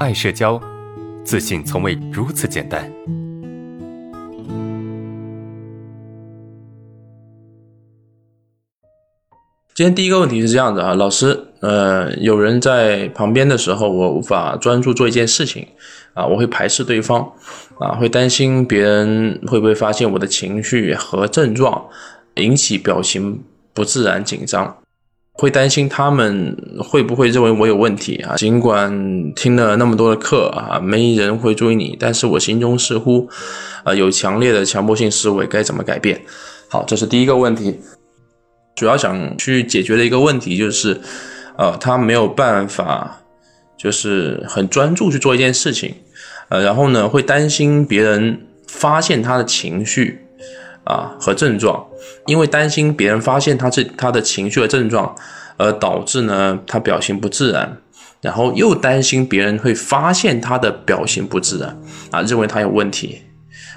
[0.00, 0.60] 爱社交，
[1.24, 2.90] 自信从未如此简单。
[9.72, 15.64] 今天第一个问题是这样的啊，老师，呃，有人在旁边的时候，我无法专注做一件事情，
[16.12, 17.32] 啊，我会排斥对方，
[17.78, 21.86] 啊，会担心别人会不会发现我的情绪和症状，
[22.34, 23.40] 引起表情
[23.72, 24.76] 不自然、紧张。
[25.36, 28.36] 会担心他们会不会认为我有问题啊？
[28.36, 33.28] 尽管听了那么多的课啊，没人会注意你，但是我心中似乎，
[33.82, 36.22] 啊，有强烈的强迫性思维，该怎么改变？
[36.68, 37.80] 好，这是第一个问题，
[38.76, 41.00] 主要想去解决的一个问题就是，
[41.58, 43.20] 呃，他没有办法，
[43.76, 45.96] 就是很专注去做一件事情，
[46.48, 50.20] 呃，然后呢，会担心别人发现他的情绪。
[50.84, 51.82] 啊，和症状，
[52.26, 55.14] 因为担心别人发现他这他的情绪和症状，
[55.56, 57.76] 而导致呢他表情不自然，
[58.20, 61.76] 然后又担心别人会发现他的表情不自然，
[62.10, 63.22] 啊，认为他有问题，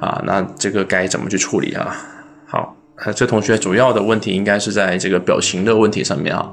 [0.00, 1.96] 啊，那这个该怎么去处理啊？
[2.46, 2.76] 好，
[3.14, 6.50] 这同学主要的问题应该是在这个表情的问题上面啊，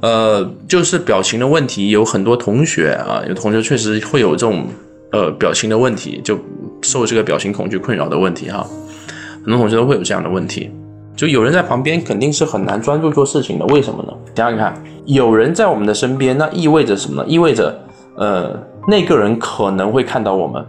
[0.00, 4.66] 呃，就是表情的问题，有很多同学啊，有同学确实会有这种
[5.12, 6.38] 呃表情的问题，就
[6.82, 8.66] 受这个表情恐惧困扰的问题哈。
[9.42, 10.70] 很多同学都会有这样的问题，
[11.16, 13.66] 就有人在旁边肯定是很难专注做事情的。
[13.66, 14.12] 为什么呢？
[14.34, 14.74] 想想看，
[15.04, 17.28] 有人在我们的身边，那意味着什么呢？
[17.28, 17.78] 意味着，
[18.16, 20.64] 呃，那个人可能会看到我们，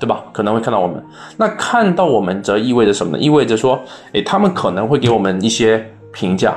[0.00, 0.22] 对吧？
[0.32, 1.02] 可能会看到我们。
[1.36, 3.22] 那看到我们，则意味着什么呢？
[3.22, 3.78] 意味着说，
[4.12, 6.54] 诶，他们可能会给我们一些评价，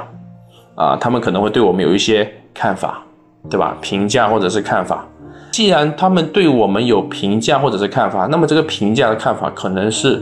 [0.75, 3.03] 啊，他们可能会对我们有一些看法，
[3.49, 3.77] 对吧？
[3.79, 5.05] 评价或者是看法。
[5.51, 10.21] 既然他们对我们有评价或者是看法，那么这个评价的看法可能是。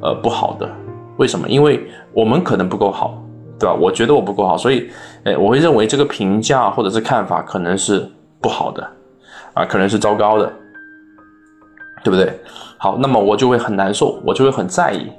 [0.00, 0.68] 呃，不好的，
[1.16, 1.48] 为什么？
[1.48, 3.20] 因为我们可能不够好，
[3.58, 3.74] 对吧？
[3.74, 4.88] 我觉得我不够好，所以，
[5.24, 8.08] 哎，我会认为这个评价或者是看法可能是
[8.40, 8.88] 不好的，
[9.54, 10.52] 啊，可能是糟糕的，
[12.04, 12.32] 对不对？
[12.76, 15.10] 好，那么我就会很难受，我就会很在意，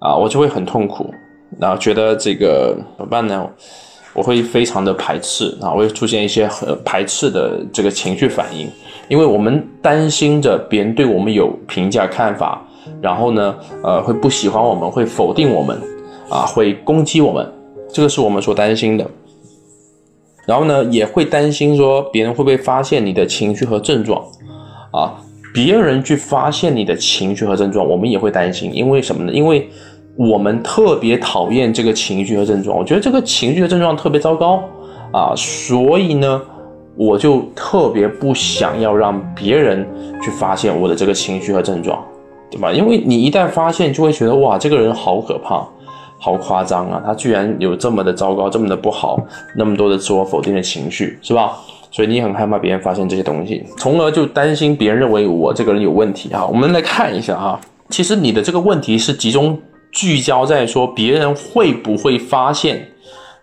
[0.00, 1.14] 啊，我就会很痛苦，
[1.58, 3.48] 然后觉得这个怎么办呢？
[4.12, 8.70] 我会非常的排斥，啊，会出现一些很排斥的这个情绪反应，
[9.08, 12.62] 因为我们担心着别人对我们有评价看法。
[13.00, 15.80] 然后呢，呃，会不喜欢我们，会否定我们，
[16.28, 17.46] 啊，会攻击我们，
[17.92, 19.06] 这个是我们所担心的。
[20.46, 24.24] 然后呢，也会担心说别人会不会发现你的情绪和症状，
[24.92, 25.14] 啊，
[25.54, 29.32] 别人去发现你的情绪和症状，我们也会担心，因为什么呢？
[29.32, 29.68] 因为
[30.16, 34.62] 我们特别讨厌这个情绪和症状，我觉得这个情绪和症状特别糟糕，
[35.12, 36.42] 啊，所以呢，
[36.96, 39.86] 我就特别不想要让别人
[40.22, 42.04] 去发现我的这个情绪和症状。
[42.50, 42.72] 对吧？
[42.72, 45.64] 因为你一旦发现，就会觉得哇，这个人好可怕，
[46.18, 47.02] 好夸张啊！
[47.04, 49.18] 他居然有这么的糟糕，这么的不好，
[49.56, 51.52] 那么多的自我否定的情绪，是吧？
[51.92, 56.46] 所以你很害怕别人发现这些东西，从而就担心别人认为我这个人有问题啊。
[56.46, 59.58] 我们来看一下哈，其实你的这个问题是集中
[59.90, 62.88] 聚焦在说别人会不会发现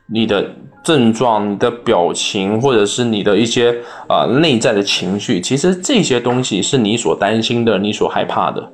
[0.06, 0.50] 你的
[0.81, 3.75] 症状、你的表情，或者是你的一些
[4.07, 5.41] 啊内在的情绪。
[5.41, 8.72] 其实这些东西是你所担心的，你所害怕的。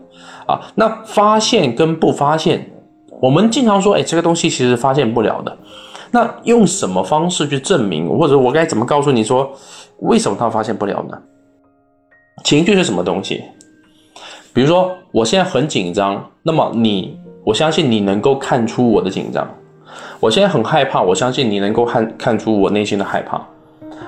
[0.47, 2.71] 啊，那发现跟不发现，
[3.21, 5.57] 我们经常说，哎，这个东西其实发现不了的。
[6.11, 9.51] 那用什么方式去证明，或者我该怎么告诉你说，
[10.01, 11.17] 为什么他发现不了呢？
[12.43, 13.43] 情绪是什么东西？
[14.53, 19.47] 比如说，我现在很紧张，那么你，我相信你能够看出我的紧张。
[20.19, 23.41] 我现在很害怕，我相信你能够看看出我内心的害怕。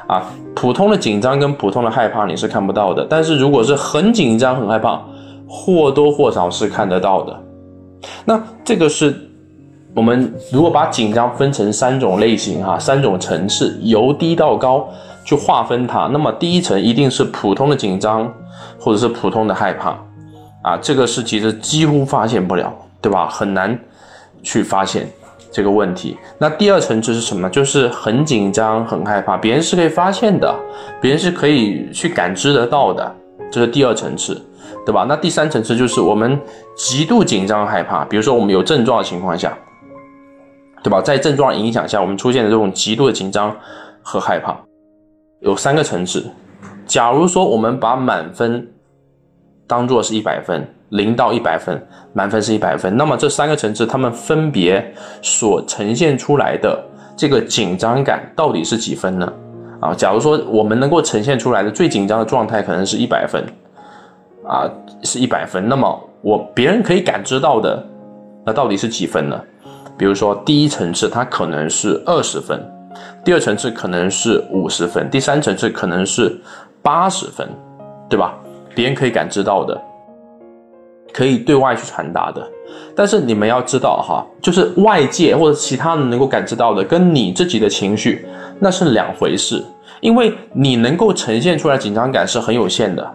[0.08, 5.02] 啊，普通的紧张跟普通的害怕你是看不到的，但是如果是很紧张、很害怕。
[5.48, 7.40] 或多或少是看得到的，
[8.26, 9.16] 那这个是
[9.94, 14.90] 我们如果把紧张分成三种类型哈，三种层次，由低到高
[15.24, 16.10] 去划分它。
[16.12, 18.32] 那么第一层一定是普通的紧张，
[18.80, 19.98] 或者是普通的害怕
[20.64, 23.30] 啊，这个是其实几乎发现不了，对吧？
[23.30, 23.80] 很难
[24.44, 25.08] 去发现
[25.52, 26.18] 这个问题。
[26.38, 27.50] 那第二层次是什么？
[27.50, 30.54] 就是很紧张、很害怕，别人是可以发现的，
[31.00, 33.16] 别人是可以去感知得到的，
[33.50, 34.42] 这是第二层次。
[34.86, 35.04] 对吧？
[35.10, 36.40] 那第三层次就是我们
[36.78, 39.58] 极度紧张害怕，比如说我们有症状的情况下，
[40.84, 41.02] 对吧？
[41.02, 43.56] 在症状影响下，我们出现的这种极度的紧张
[44.04, 44.56] 和害怕，
[45.40, 46.24] 有三个层次。
[46.86, 48.68] 假如说我们把满分
[49.66, 51.84] 当做是一百分，零到一百分，
[52.14, 54.94] 满分是一百分，那么这三个层次它们分别
[55.24, 56.80] 所呈现出来的
[57.18, 59.34] 这个紧张感到底是几分呢？
[59.82, 63.44] 啊，假如说我们能够呈现出来的最紧张的状态可能是一百分。
[64.48, 64.70] 啊，
[65.04, 65.68] 是一百分。
[65.68, 67.84] 那么我别人可以感知到的，
[68.46, 69.42] 那到底是几分呢？
[69.98, 72.62] 比如说第一层次它可能是二十分，
[73.24, 76.36] 第二层次可能是五十分，第三层次可能是
[76.82, 77.50] 八十分，
[78.10, 78.36] 对吧？
[78.74, 79.82] 别人可以感知到的，
[81.14, 82.46] 可以对外去传达的。
[82.96, 88.26] 但是你们要知道哈，就是外界或者其他人能够感知到的，跟你自己的情绪
[88.60, 89.64] 那是两回事。
[90.02, 93.12] 因为你能够呈现出来紧张感是很有限的，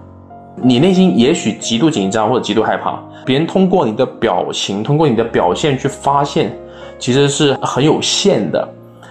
[0.57, 6.55] 你内心也许极度紧张或者极度害怕，别人通过你的表情，通过你的表现去发现，
[6.99, 8.69] 其实是很有限的，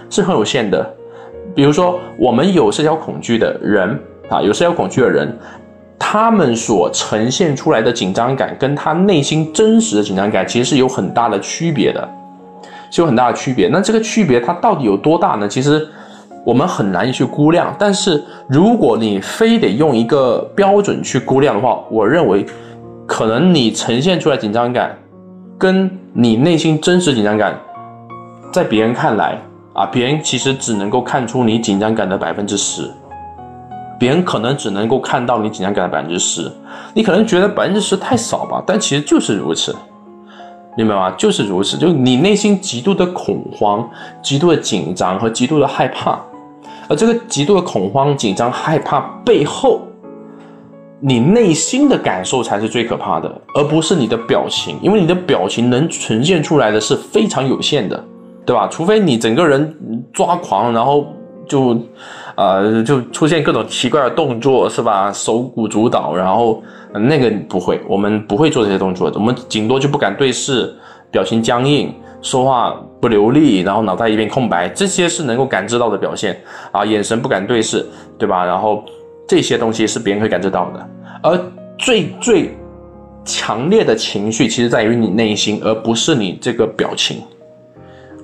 [0.08, 0.94] 是很有限的。
[1.54, 3.98] 比如说，我们有社交恐惧的人
[4.28, 5.36] 啊，有社交恐惧的人，
[5.98, 12.08] 他们所呈现出来的紧张感，跟他内心真实的紧张感，其实是有很大的区别的，
[12.90, 13.66] 是有很大的区别。
[13.68, 15.48] 那这个区别它到底有多大呢？
[15.48, 15.88] 其实。
[16.44, 22.46] 我们很难去估量，但是如果你非得用一个标准去估量的话，我认为，
[23.06, 24.96] 可能你呈现出来紧张感，
[25.58, 27.54] 跟你内心真实紧张感，
[28.50, 29.38] 在别人看来
[29.74, 32.90] 啊，别人其实只能够看出你紧张感的百分之十，
[33.98, 36.50] 别人可能只能够看到你紧张感的百分之十，
[36.94, 39.76] 你可能觉得百分之十太少吧，但其实就是如此，
[40.74, 41.10] 明白吗？
[41.18, 43.86] 就是如此，就你内心极度的恐慌、
[44.22, 46.18] 极度的紧张和极度的害怕。
[46.90, 49.82] 而这个极度的恐慌、紧张、害怕背后，
[50.98, 58.04] 你内心的感受才是最可怕的，而不是你的表情，因为你的表情能呈现出来的是非常有限的，
[58.44, 58.66] 对吧？
[58.66, 59.72] 除非你整个人
[60.12, 61.06] 抓狂，然后
[61.46, 61.80] 就，
[62.34, 65.12] 呃，就出现各种奇怪的动作，是吧？
[65.12, 66.60] 手舞足蹈，然后
[66.92, 70.74] 那个不会，我们不会做这些动作，我们顶多就不敢对视，
[71.12, 71.94] 表情僵硬。
[72.22, 76.38] 说话不流利，然后脑袋一片空白，这些是能够感知到的表现
[76.70, 77.86] 啊，眼神不敢对视，
[78.18, 78.44] 对吧？
[78.44, 78.84] 然后
[79.26, 80.88] 这些东西是别人会感知到的，
[81.22, 81.40] 而
[81.78, 82.54] 最最
[83.24, 87.22] 强烈的情绪其实在于你内心，而不是你这个表情，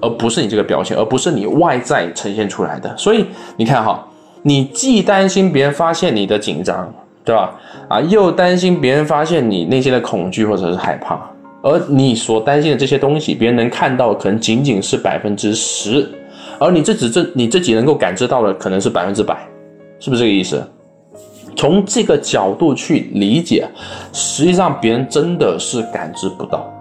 [0.02, 2.94] 而不是你这个表情，而不是你外在呈现出来的。
[2.96, 3.26] 所以
[3.56, 4.06] 你看哈，
[4.42, 6.92] 你既担心别人发现你的紧张，
[7.24, 7.58] 对吧？
[7.88, 11.18] 啊，又担心别人发现你内心的恐惧或者是害怕。
[11.66, 16.08] 而你所担心的这些东西，别人能看到可能仅仅是百分之十，
[16.60, 19.36] 而你自己这你自己能够感知到的可能是百分之百，
[19.98, 20.64] 是不是这个意思？
[21.56, 23.68] 从这个角度去理解，
[24.12, 26.72] 实际上别人真的是感知不到。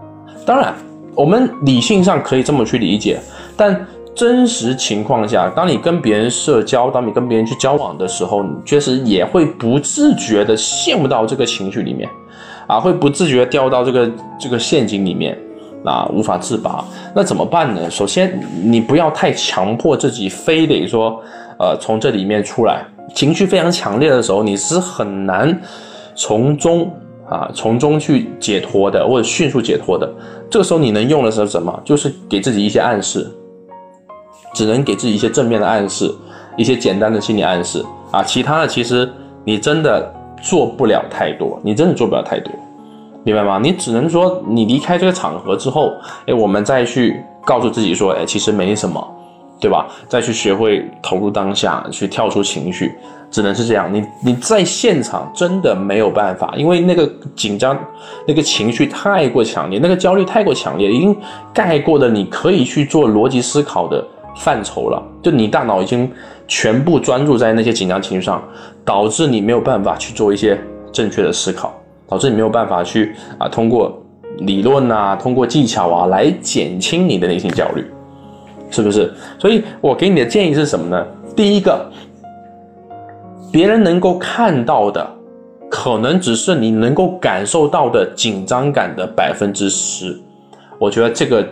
[0.45, 0.71] 当然，
[1.15, 3.19] 我们理性上可以这么去理解，
[3.57, 12.07] 但真实情况下，当你跟别人社交，当你跟别人去交往的时候，你确实也会不自觉的陷入到这个情绪里面。
[12.67, 15.37] 啊，会不自觉掉到这个这个陷阱里面，
[15.83, 16.83] 啊，无法自拔。
[17.13, 17.89] 那怎么办呢？
[17.91, 21.21] 首先，你不要太强迫自己，非得说，
[21.59, 22.83] 呃，从这里面出来。
[23.13, 25.61] 情绪非常强烈的时候，你是很难
[26.15, 26.91] 从中
[27.29, 30.11] 啊，从中去解脱的，或者迅速解脱的。
[30.49, 31.79] 这个时候，你能用的是什么？
[31.85, 33.29] 就是给自己一些暗示，
[34.55, 36.11] 只能给自己一些正面的暗示，
[36.57, 38.23] 一些简单的心理暗示啊。
[38.23, 39.07] 其他的，其实
[39.43, 40.11] 你真的。
[40.41, 42.51] 做不了太多，你真的做不了太多，
[43.23, 43.59] 明白吗？
[43.61, 45.91] 你只能说，你离开这个场合之后，
[46.27, 49.05] 哎，我们再去告诉自己说，哎，其实没什么，
[49.59, 49.87] 对吧？
[50.07, 52.93] 再去学会投入当下，去跳出情绪，
[53.31, 53.91] 只能是这样。
[53.91, 57.77] 你你在现场真的没有办法，因为那个紧张，
[58.27, 61.15] 那个情绪太过强烈，那个焦虑太过强烈，已经
[61.53, 64.05] 盖过了你可以去做逻辑思考的
[64.35, 65.01] 范畴了。
[65.21, 66.11] 就你大脑已经
[66.47, 68.43] 全部专注在那些紧张情绪上。
[68.87, 70.55] 导致你没有办法去做一些
[70.91, 71.73] 正确的思考，
[72.07, 73.99] 导致你没有办法去啊通过
[74.37, 77.83] 理论啊，通过技巧啊来减轻你的内心焦虑，
[78.69, 79.11] 是不是？
[79.39, 81.03] 所以我给你的建议是什么呢？
[81.35, 81.83] 第一个，
[83.51, 85.09] 别人能够看到的，
[85.67, 90.15] 可能只是你能够感受到的紧张感的百分之十，
[90.77, 91.43] 我觉得这个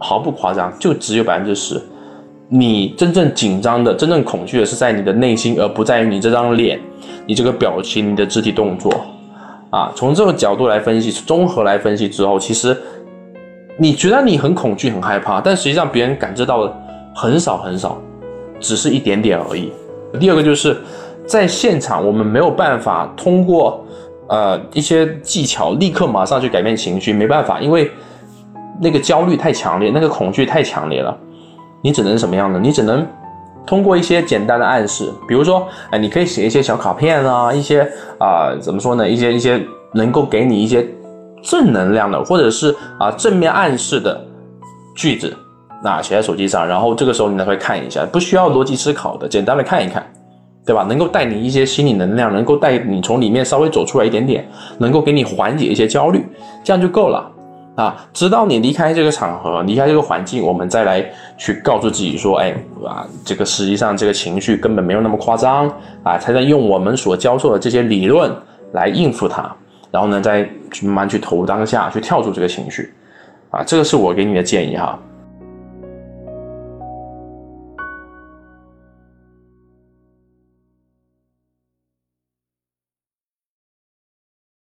[0.00, 1.80] 毫不夸张，就只有百分之十。
[2.52, 6.80] 你真正紧张的、真正恐惧的是在你的内心，而不在于你这张脸、
[7.24, 8.92] 你这个表情、你的肢体动作。
[9.70, 12.76] 啊，从这个角度来分析，综合来分析之后，其实
[13.76, 16.76] 你觉得你很恐惧、很害怕，但实际上别人感知到的
[17.14, 17.96] 很少很少，
[18.58, 19.72] 只是一点点而已。
[20.18, 20.76] 第二个就是
[21.24, 23.86] 在现场，我们没有办法通过
[24.28, 27.88] 呃一些技巧立刻马上去改变情绪，没办法，因为
[28.82, 31.16] 那个焦虑太强烈，那个恐惧太强烈了。
[31.82, 32.58] 你只能什么样的？
[32.58, 33.06] 你只能
[33.66, 37.82] 通过一些简单的暗示，比如说，哎，你可以写一些小卡片啊，一些
[38.18, 39.08] 啊，怎么说呢？
[39.08, 40.86] 一些一些能够给你一些
[41.42, 44.20] 正能量的，或者是啊正面暗示的
[44.94, 45.36] 句子，
[45.82, 50.04] 那写在手机上，然后这个时候你才会看一下，不需要逻辑思考的，简单的看一看，
[50.66, 50.82] 对吧？
[50.88, 54.46] 能够带你一些心理能量，能够带你从里面稍微走出来一点点，
[54.78, 56.26] 能够给你缓解一些焦虑，
[56.64, 57.30] 这样就够了。
[57.80, 61.02] 啊，直到你离开这个场合，离开这个环境，我们再来
[61.38, 62.54] 去告诉自己说，哎，
[62.86, 65.66] 啊，这个实际上这个情绪根本没有那么夸张
[66.02, 68.30] 啊，才能用我们所教授的这些理论
[68.72, 69.50] 来应付它，
[69.90, 70.46] 然后呢，再
[70.82, 72.92] 慢慢去投入当下，去跳出这个情绪，
[73.50, 74.98] 啊，这个是我给你的建议哈。